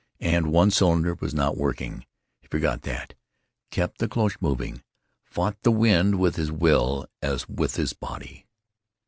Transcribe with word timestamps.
And 0.21 0.51
one 0.51 0.71
cylinder 0.71 1.13
was 1.13 1.31
not 1.31 1.55
working. 1.55 2.07
He 2.39 2.47
forgot 2.47 2.81
that; 2.81 3.13
kept 3.69 3.99
the 3.99 4.07
cloche 4.07 4.37
moving; 4.41 4.81
fought 5.25 5.61
the 5.61 5.69
wind 5.71 6.17
with 6.17 6.37
his 6.37 6.51
will 6.51 7.05
as 7.21 7.47
with 7.47 7.75
his 7.75 7.93
body. 7.93 8.47